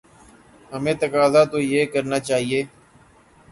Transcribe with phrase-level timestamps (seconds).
[0.71, 2.59] ہمیں تقاضا تو یہ کرنا چاہیے۔